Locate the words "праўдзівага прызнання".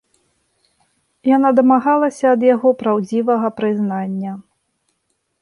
2.81-4.31